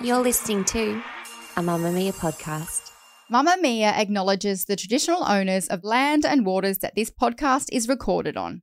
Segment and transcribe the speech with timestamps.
[0.00, 1.02] You're listening to
[1.56, 2.90] a Mamamia podcast.
[3.30, 8.62] Mamamia acknowledges the traditional owners of land and waters that this podcast is recorded on.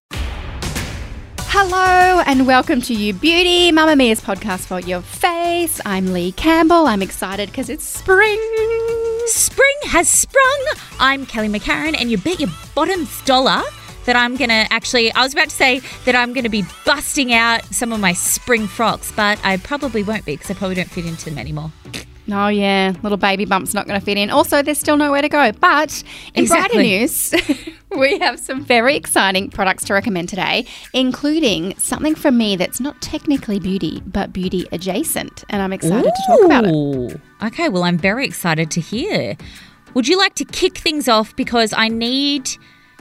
[1.51, 5.79] Hello and welcome to You Beauty, Mamamia's podcast for your face.
[5.85, 6.87] I'm Leigh Campbell.
[6.87, 8.39] I'm excited because it's spring.
[9.27, 10.65] Spring has sprung.
[10.99, 13.61] I'm Kelly McCarren, and you bet your bottom dollar
[14.05, 16.63] that I'm going to actually, I was about to say that I'm going to be
[16.85, 20.75] busting out some of my spring frocks, but I probably won't be because I probably
[20.75, 21.71] don't fit into them anymore.
[22.31, 24.29] Oh, yeah, little baby bump's not going to fit in.
[24.29, 25.51] Also, there's still nowhere to go.
[25.51, 26.03] But
[26.35, 26.77] in Exactly.
[26.77, 27.33] brighter news,
[27.97, 33.01] we have some very exciting products to recommend today, including something from me that's not
[33.01, 35.43] technically beauty, but beauty adjacent.
[35.49, 37.19] And I'm excited to talk about it.
[37.47, 39.35] Okay, well, I'm very excited to hear.
[39.95, 41.35] Would you like to kick things off?
[41.35, 42.51] Because I need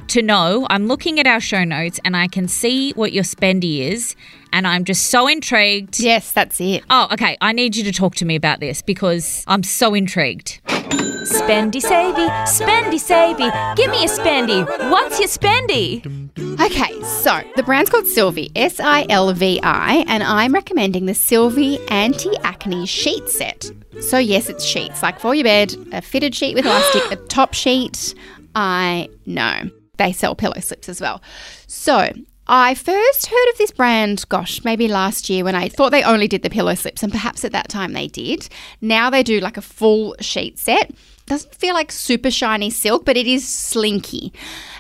[0.08, 0.66] to know.
[0.70, 4.16] I'm looking at our show notes and I can see what your spendy is,
[4.52, 6.00] and I'm just so intrigued.
[6.00, 6.84] Yes, that's it.
[6.90, 7.36] Oh, okay.
[7.40, 10.60] I need you to talk to me about this because I'm so intrigued.
[11.28, 14.64] Spendy savey, spendy savey, give me a spendy.
[14.90, 16.02] What's your spendy?
[16.58, 21.12] Okay, so the brand's called Silvi, S I L V I, and I'm recommending the
[21.12, 23.70] Silvi Anti Acne Sheet Set.
[24.00, 27.52] So, yes, it's sheets, like for your bed, a fitted sheet with elastic, a top
[27.52, 28.14] sheet.
[28.54, 29.70] I know.
[29.98, 31.22] They sell pillow slips as well.
[31.66, 32.10] So,
[32.50, 36.26] I first heard of this brand, gosh, maybe last year when I thought they only
[36.26, 38.48] did the pillow slips, and perhaps at that time they did.
[38.80, 40.92] Now they do like a full sheet set.
[41.26, 44.32] Doesn't feel like super shiny silk, but it is slinky.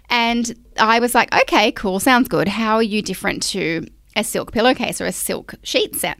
[0.08, 2.48] And I was like, okay, cool, sounds good.
[2.48, 6.18] How are you different to a silk pillowcase or a silk sheet set?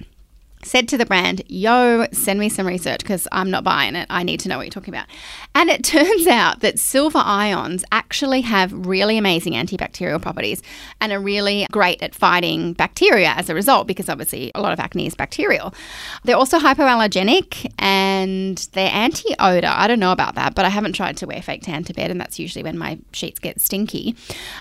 [0.63, 4.07] Said to the brand, yo, send me some research because I'm not buying it.
[4.11, 5.07] I need to know what you're talking about.
[5.55, 10.63] And it turns out that silver ions actually have really amazing antibacterial properties
[11.01, 14.81] and are really great at fighting bacteria as a result because obviously a lot of
[14.81, 15.75] acne is bacterial.
[16.25, 19.73] They're also hypoallergenic and they're anti odor.
[19.73, 22.11] I don't know about that, but I haven't tried to wear fake tan to bed,
[22.11, 24.17] and that's usually when my sheets get stinky.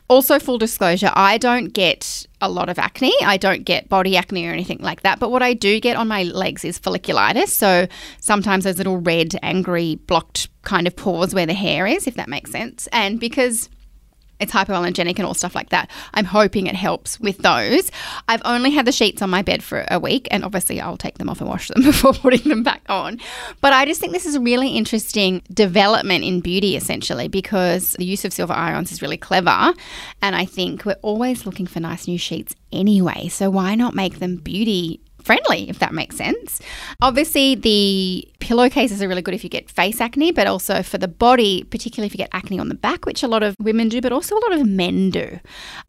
[0.08, 3.14] Also, full disclosure, I don't get a lot of acne.
[3.24, 5.20] I don't get body acne or anything like that.
[5.20, 7.50] But what I do get on my legs is folliculitis.
[7.50, 7.88] So
[8.20, 12.30] sometimes those little red, angry, blocked kind of pores where the hair is, if that
[12.30, 12.88] makes sense.
[12.92, 13.70] And because
[14.40, 15.90] it's hypoallergenic and all stuff like that.
[16.14, 17.92] I'm hoping it helps with those.
[18.28, 21.18] I've only had the sheets on my bed for a week, and obviously I'll take
[21.18, 23.20] them off and wash them before putting them back on.
[23.62, 28.06] But I just think this is a really interesting development in beauty, essentially, because the
[28.06, 29.74] use of silver ions is really clever.
[30.22, 33.28] And I think we're always looking for nice new sheets anyway.
[33.30, 36.62] So why not make them beauty friendly, if that makes sense.
[37.02, 41.08] Obviously, the pillowcases are really good if you get face acne, but also for the
[41.08, 44.02] body, particularly if you get acne on the back, which a lot of women do,
[44.02, 45.40] but also a lot of men do.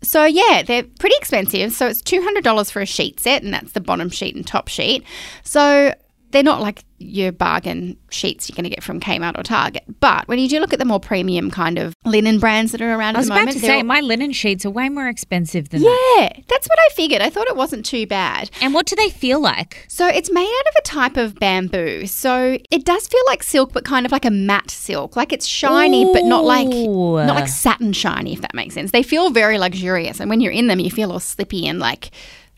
[0.03, 1.73] So, yeah, they're pretty expensive.
[1.73, 5.05] So, it's $200 for a sheet set, and that's the bottom sheet and top sheet.
[5.45, 5.95] So,
[6.31, 9.85] they're not like your bargain sheets you're going to get from Kmart or Target.
[10.01, 12.93] But when you do look at the more premium kind of linen brands that are
[12.95, 14.89] around I was at the about moment, to say, all- my linen sheets are way
[14.89, 16.17] more expensive than that.
[16.37, 17.23] yeah, that's what I figured.
[17.23, 18.51] I thought it wasn't too bad.
[18.61, 19.87] And what do they feel like?
[19.89, 22.07] So it's made out of a type of bamboo.
[22.07, 25.15] So it does feel like silk, but kind of like a matte silk.
[25.17, 28.91] Like it's shiny, but not like not like satin shiny, if that makes sense.
[28.91, 32.11] They feel very luxurious, and when you're in them, you feel all slippy and like.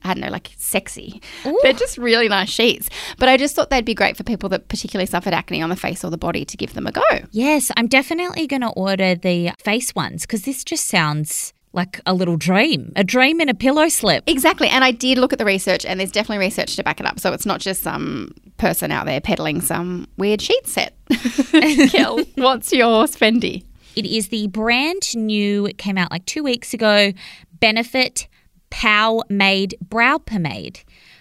[0.03, 1.21] I don't know, like sexy.
[1.63, 2.89] They're just really nice sheets.
[3.19, 5.77] But I just thought they'd be great for people that particularly suffered acne on the
[5.77, 7.03] face or the body to give them a go.
[7.31, 12.15] Yes, I'm definitely going to order the face ones because this just sounds like a
[12.15, 14.25] little dream, a dream in a pillow slip.
[14.27, 14.69] Exactly.
[14.69, 17.21] And I did look at the research, and there's definitely research to back it up.
[17.21, 20.97] So it's not just some person out there peddling some weird sheet set.
[21.91, 23.65] Kel, what's your spendy?
[23.97, 27.13] It is the brand new, it came out like two weeks ago,
[27.61, 28.29] Benefit
[28.71, 30.81] POWmade Brow Pomade.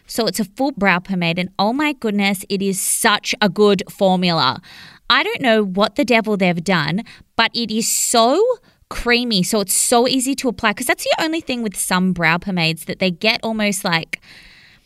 [0.10, 3.84] So it's a full brow pomade, and oh my goodness, it is such a good
[3.90, 4.60] formula.
[5.07, 7.04] I don't know what the devil they've done,
[7.36, 8.44] but it is so
[8.90, 9.44] creamy.
[9.44, 12.86] So it's so easy to apply because that's the only thing with some brow pomades
[12.86, 14.19] that they get almost like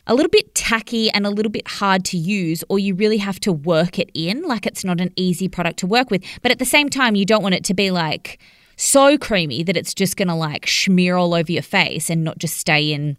[0.06, 3.40] a little bit tacky and a little bit hard to use, or you really have
[3.42, 4.44] to work it in.
[4.44, 6.24] Like it's not an easy product to work with.
[6.42, 8.40] But at the same time, you don't want it to be like
[8.76, 12.38] so creamy that it's just going to like smear all over your face and not
[12.38, 13.18] just stay in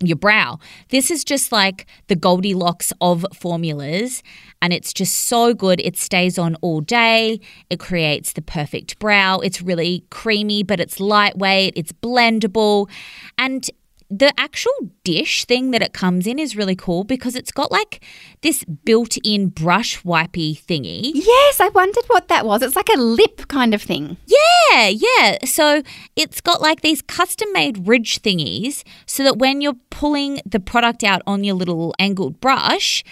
[0.00, 0.58] your brow.
[0.88, 4.22] This is just like the Goldilocks of formulas,
[4.60, 5.80] and it's just so good.
[5.80, 7.40] It stays on all day.
[7.70, 9.38] It creates the perfect brow.
[9.38, 11.74] It's really creamy, but it's lightweight.
[11.76, 12.90] It's blendable,
[13.38, 13.70] and
[14.10, 18.04] the actual dish thing that it comes in is really cool because it's got like
[18.42, 21.10] this built in brush wipey thingy.
[21.14, 22.62] Yes, I wondered what that was.
[22.62, 24.16] It's like a lip kind of thing.
[24.26, 24.36] Yeah,
[24.82, 24.88] yeah.
[24.88, 25.44] yeah.
[25.44, 25.82] So
[26.16, 31.04] it's got like these custom made ridge thingies so that when you're pulling the product
[31.04, 33.04] out on your little angled brush,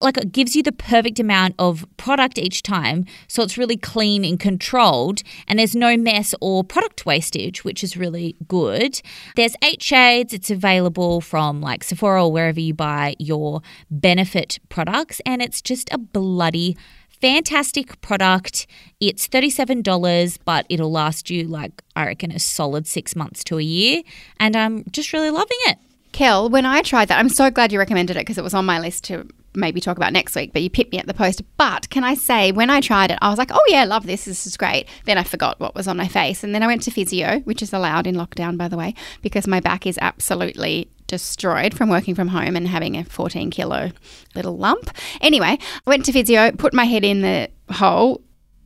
[0.00, 4.24] like it gives you the perfect amount of product each time so it's really clean
[4.24, 9.00] and controlled and there's no mess or product wastage which is really good
[9.36, 15.20] there's eight shades it's available from like sephora or wherever you buy your benefit products
[15.24, 16.76] and it's just a bloody
[17.20, 18.66] fantastic product.
[19.00, 23.62] It's $37, but it'll last you like, I reckon, a solid six months to a
[23.62, 24.02] year.
[24.38, 25.78] And I'm just really loving it.
[26.12, 28.64] Kel, when I tried that, I'm so glad you recommended it because it was on
[28.64, 31.42] my list to maybe talk about next week, but you picked me at the post.
[31.56, 34.24] But can I say, when I tried it, I was like, oh yeah, love this.
[34.24, 34.86] This is great.
[35.04, 36.44] Then I forgot what was on my face.
[36.44, 39.46] And then I went to physio, which is allowed in lockdown, by the way, because
[39.46, 43.92] my back is absolutely destroyed from working from home and having a 14 kilo
[44.34, 44.90] little lump.
[45.20, 48.22] Anyway, I went to physio, put my head in the hole,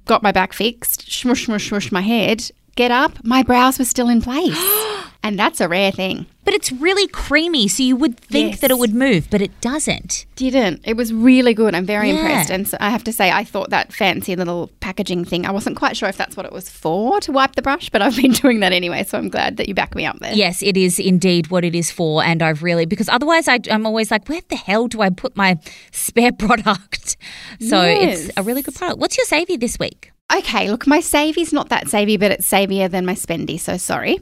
[0.06, 4.08] got my back fixed, smush, smush, smush my head, get up, my brows were still
[4.08, 4.56] in place.
[5.22, 6.26] and that's a rare thing.
[6.44, 8.60] But it's really creamy, so you would think Yes.
[8.60, 10.24] that it would move, but it doesn't.
[10.36, 10.80] Didn't.
[10.84, 11.74] It was really good.
[11.74, 12.14] I'm very Yeah.
[12.16, 12.50] impressed.
[12.50, 15.76] And so I have to say, I thought that fancy little packaging thing, I wasn't
[15.76, 18.32] quite sure if that's what it was for to wipe the brush, but I've been
[18.44, 19.04] doing that anyway.
[19.04, 20.32] So I'm glad that you back me up there.
[20.32, 23.86] Yes, it is indeed what it is for, and I've really because otherwise I, I'm
[23.86, 25.58] always like, where the hell do I put my
[25.92, 27.16] spare product?
[27.60, 28.98] So it's a really good product.
[28.98, 30.10] What's your savvy this week?
[30.32, 34.18] Okay, look, my savvy's not that savvy, but it's savier than my spendy, so sorry.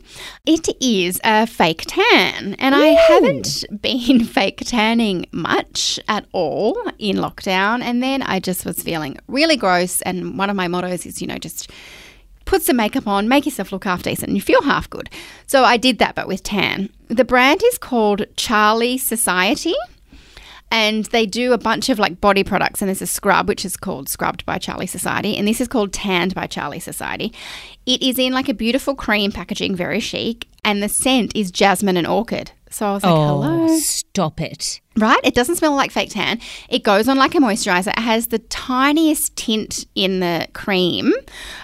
[0.47, 7.17] It is a fake tan, and I haven't been fake tanning much at all in
[7.17, 7.83] lockdown.
[7.83, 11.27] And then I just was feeling really gross, and one of my mottos is, you
[11.27, 11.71] know, just
[12.47, 15.11] put some makeup on, make yourself look half decent, and you feel half good.
[15.47, 16.89] So I did that, but with tan.
[17.09, 19.75] The brand is called Charlie Society
[20.71, 23.77] and they do a bunch of like body products and there's a scrub which is
[23.77, 27.33] called scrubbed by charlie society and this is called tanned by charlie society.
[27.87, 31.97] It is in like a beautiful cream packaging very chic and the scent is jasmine
[31.97, 34.81] and orchid so i was like oh, hello Oh, stop it!
[34.99, 35.21] right?
[35.23, 36.41] It doesn't smell like fake tan.
[36.69, 37.89] It goes on like a moisturizer.
[37.89, 41.13] It has the tiniest tint in the cream,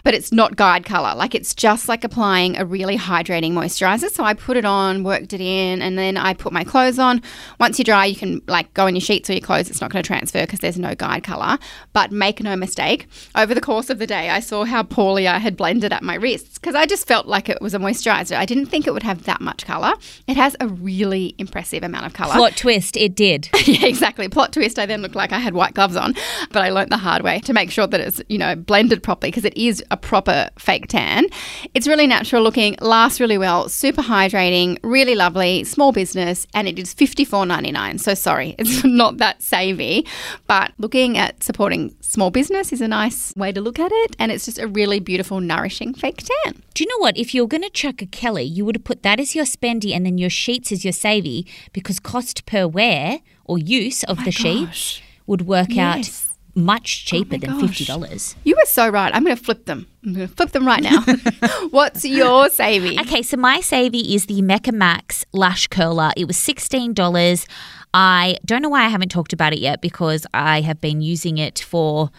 [0.05, 1.15] but it's not guide color.
[1.17, 4.11] Like it's just like applying a really hydrating moisturizer.
[4.11, 7.23] So I put it on, worked it in, and then I put my clothes on.
[7.59, 9.69] Once you dry, you can like go in your sheets or your clothes.
[9.69, 11.59] It's not going to transfer because there's no guide color.
[11.93, 15.39] But make no mistake, over the course of the day, I saw how poorly I
[15.39, 18.37] had blended at my wrists because I just felt like it was a moisturizer.
[18.37, 19.95] I didn't think it would have that much color.
[20.29, 20.94] It has a really
[21.39, 22.35] impressive amount of color.
[22.35, 23.49] Plot twist, it did.
[23.65, 24.29] Yeah, exactly.
[24.29, 24.79] Plot twist.
[24.79, 26.13] I then looked like I had white gloves on,
[26.51, 29.31] but I learnt the hard way to make sure that it's, you know, blended properly
[29.31, 31.25] because it is a proper fake tan.
[31.73, 36.79] It's really natural looking, lasts really well, super hydrating, really lovely, small business, and it
[36.79, 37.97] is fifty four ninety nine.
[37.97, 40.07] So sorry, it's not that savvy,
[40.47, 44.31] but looking at supporting small business is a nice way to look at it, and
[44.31, 46.63] it's just a really beautiful, nourishing fake tan.
[46.75, 47.17] Do you know what?
[47.17, 49.95] If you're going to chuck a Kelly, you would have put that as your spendy
[49.95, 54.31] and then your sheets as your savvy because cost per wear or use of the
[54.31, 56.27] sheets would work Yes.
[56.27, 57.81] out much oh cheaper than gosh.
[57.81, 58.35] $50.
[58.45, 59.13] You were so right.
[59.13, 59.87] I'm going to flip them.
[60.05, 61.03] I'm going to flip them right now.
[61.71, 62.97] What's your savvy?
[63.01, 66.13] Okay, so my savvy is the Mecca Max Lash Curler.
[66.17, 67.47] It was $16.
[67.93, 71.39] I don't know why I haven't talked about it yet because I have been using
[71.39, 72.11] it for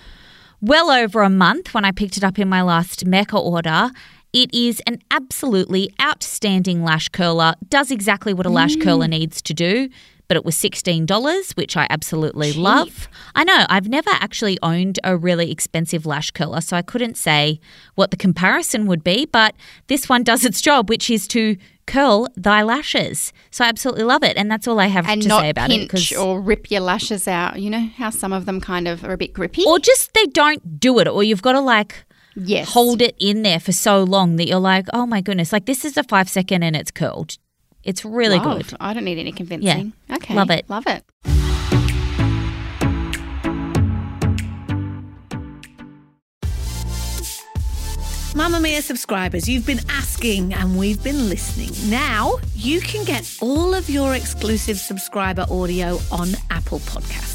[0.62, 3.92] well over a month when I picked it up in my last Mecca order.
[4.36, 8.84] It is an absolutely outstanding lash curler, does exactly what a lash mm.
[8.84, 9.88] curler needs to do,
[10.28, 13.08] but it was $16, which I absolutely love.
[13.34, 17.62] I know, I've never actually owned a really expensive lash curler, so I couldn't say
[17.94, 19.56] what the comparison would be, but
[19.88, 21.56] this one does its job, which is to
[21.88, 23.32] curl thy lashes.
[23.52, 25.90] So I absolutely love it, and that's all I have and to say about it.
[25.90, 27.62] pinch or rip your lashes out.
[27.62, 29.64] You know how some of them kind of are a bit grippy.
[29.66, 32.04] or just they don't do it, or you've got to like
[32.36, 35.66] yes, hold it in there for so long that you're like, oh my goodness, like
[35.66, 37.38] this is a five second and it's curled.
[37.84, 38.70] It's really Love.
[38.70, 38.78] good.
[38.80, 39.94] I don't need any convincing.
[40.10, 40.16] Yeah.
[40.16, 40.70] Okay, Love it.
[40.70, 41.04] Love it.
[48.36, 51.72] Mamamia subscribers, you've been asking and we've been listening.
[51.90, 57.35] Now you can get all of your exclusive subscriber audio on Apple Podcasts.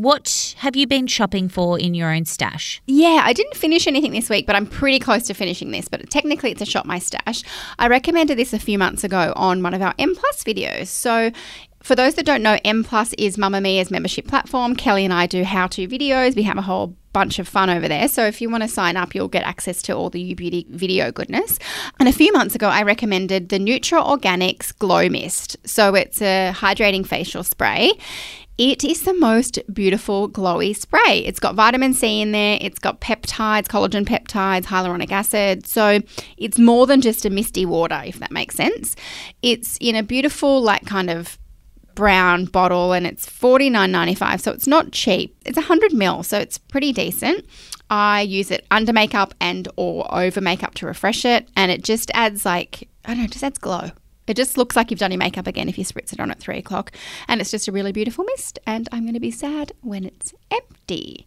[0.00, 2.80] What have you been shopping for in your own stash?
[2.86, 5.88] Yeah, I didn't finish anything this week, but I'm pretty close to finishing this.
[5.88, 7.42] But technically, it's a shop my stash.
[7.78, 10.86] I recommended this a few months ago on one of our M Plus videos.
[10.86, 11.32] So
[11.82, 14.74] for those that don't know, M Plus is Mamamia's membership platform.
[14.74, 16.34] Kelly and I do how to videos.
[16.34, 18.08] We have a whole bunch of fun over there.
[18.08, 20.64] So if you want to sign up, you'll get access to all the You Beauty
[20.70, 21.58] video goodness.
[21.98, 25.56] And a few months ago, I recommended the Nutra Organics Glow Mist.
[25.66, 27.92] So it's a hydrating facial spray.
[28.62, 31.20] It is the most beautiful glowy spray.
[31.24, 35.66] It's got vitamin C in there, it's got peptides, collagen peptides, hyaluronic acid.
[35.66, 36.00] So
[36.36, 38.96] it's more than just a misty water, if that makes sense.
[39.40, 41.38] It's in a beautiful, like, kind of
[41.94, 46.92] brown bottle and it's $49.95 so it's not cheap it's 100 mil so it's pretty
[46.92, 47.44] decent
[47.90, 52.10] i use it under makeup and or over makeup to refresh it and it just
[52.14, 53.90] adds like i don't know just adds glow
[54.30, 56.38] it just looks like you've done your makeup again if you spritz it on at
[56.38, 56.92] three o'clock.
[57.28, 58.58] And it's just a really beautiful mist.
[58.66, 61.26] And I'm going to be sad when it's empty.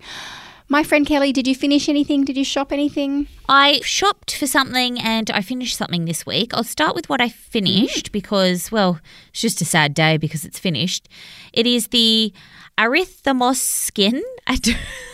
[0.70, 2.24] My friend Kelly, did you finish anything?
[2.24, 3.28] Did you shop anything?
[3.50, 6.54] I shopped for something and I finished something this week.
[6.54, 8.12] I'll start with what I finished mm.
[8.14, 11.10] because, well, it's just a sad day because it's finished.
[11.52, 12.34] It is the
[12.78, 14.24] Arithmos skin.
[14.48, 14.74] I do.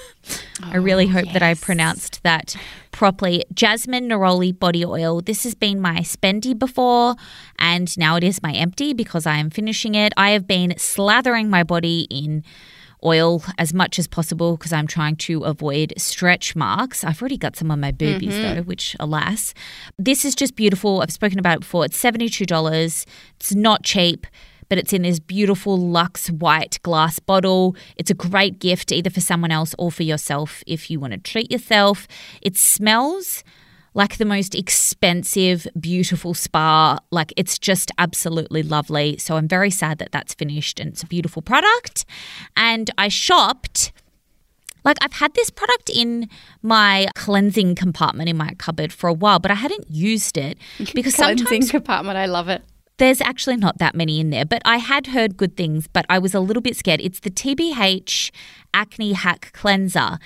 [0.64, 1.34] I really hope yes.
[1.34, 2.56] that I pronounced that
[2.92, 3.44] properly.
[3.54, 5.22] Jasmine Neroli body oil.
[5.22, 7.16] This has been my spendy before,
[7.58, 10.14] and now it is my empty because I am finishing it.
[10.18, 12.44] I have been slathering my body in
[13.04, 17.04] oil as much as possible because I'm trying to avoid stretch marks.
[17.04, 18.56] I've already got some on my boobies mm-hmm.
[18.56, 19.54] though, which alas.
[19.98, 21.02] This is just beautiful.
[21.02, 21.86] I've spoken about it before.
[21.86, 23.06] It's $72.
[23.40, 24.28] It's not cheap
[24.70, 27.76] but it's in this beautiful luxe white glass bottle.
[27.98, 31.20] It's a great gift either for someone else or for yourself if you want to
[31.20, 32.08] treat yourself.
[32.42, 33.44] It smells
[33.94, 37.00] like the most expensive, beautiful spa.
[37.12, 39.18] Like it's just absolutely lovely.
[39.18, 42.06] So I'm very sad that that's finished and it's a beautiful product.
[42.56, 43.92] And I shopped.
[44.86, 46.30] Like I've had this product in
[46.62, 50.58] my cleansing compartment in my cupboard for a while, but I hadn't used it
[50.94, 52.18] because cleansing sometimes compartment.
[52.18, 52.64] I love it.
[53.00, 56.20] There's actually not that many in there, but I had heard good things, but I
[56.20, 57.00] was a little bit scared.
[57.02, 58.30] It's the TBH
[58.74, 60.20] Acne Hack Cleanser.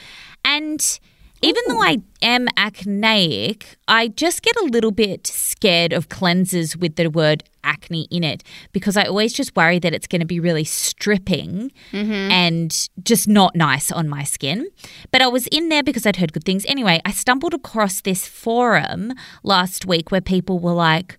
[0.44, 1.00] And
[1.44, 6.96] even though I am acneic, I just get a little bit scared of cleansers with
[6.96, 10.40] the word acne in it because I always just worry that it's going to be
[10.40, 12.12] really stripping mm-hmm.
[12.12, 14.68] and just not nice on my skin.
[15.12, 16.66] But I was in there because I'd heard good things.
[16.68, 19.14] Anyway, I stumbled across this forum
[19.44, 21.18] last week where people were like,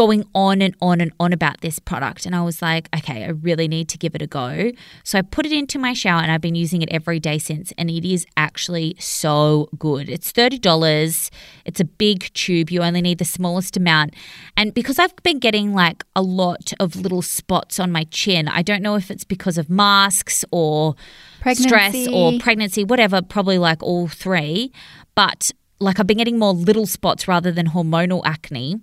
[0.00, 2.24] going on and on and on about this product.
[2.24, 4.72] And I was like, okay, I really need to give it a go.
[5.04, 7.70] So I put it into my shower and I've been using it every day since.
[7.76, 10.08] And it is actually so good.
[10.08, 11.30] It's $30.
[11.66, 12.70] It's a big tube.
[12.70, 14.14] You only need the smallest amount.
[14.56, 18.62] And because I've been getting like a lot of little spots on my chin, I
[18.62, 20.94] don't know if it's because of masks or
[21.42, 21.68] pregnancy.
[21.68, 24.72] stress or pregnancy, whatever, probably like all three.
[25.14, 28.80] But like I've been getting more little spots rather than hormonal acne.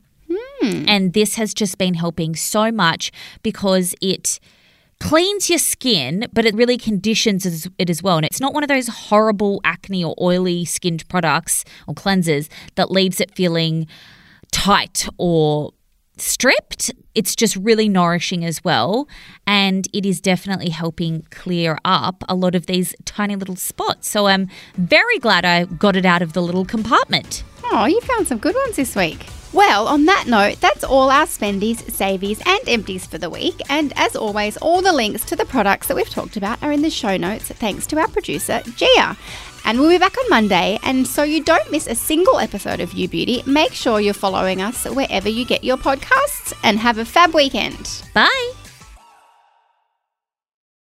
[0.67, 0.85] Hmm.
[0.87, 4.39] And this has just been helping so much because it
[4.99, 8.17] cleans your skin, but it really conditions it as well.
[8.17, 12.91] And it's not one of those horrible acne or oily skinned products or cleansers that
[12.91, 13.87] leaves it feeling
[14.51, 15.71] tight or
[16.17, 16.91] stripped.
[17.13, 19.07] It's just really nourishing as well.
[19.45, 24.09] And it is definitely helping clear up a lot of these tiny little spots.
[24.09, 27.43] So I'm very glad I got it out of the little compartment.
[27.65, 29.27] Oh, you found some good ones this week.
[29.57, 33.59] Well, on that note, that's all our spendies, savies, and empties for the week.
[33.69, 36.83] And as always, all the links to the products that we've talked about are in
[36.83, 39.17] the show notes, thanks to our producer, Gia.
[39.65, 40.77] And we'll be back on Monday.
[40.83, 44.61] And so you don't miss a single episode of You Beauty, make sure you're following
[44.61, 48.03] us wherever you get your podcasts and have a fab weekend.
[48.13, 48.66] Bye.